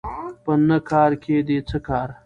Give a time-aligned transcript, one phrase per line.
[0.43, 2.07] په نه کارکې دې څه کار